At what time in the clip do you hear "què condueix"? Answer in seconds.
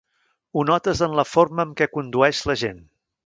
1.81-2.43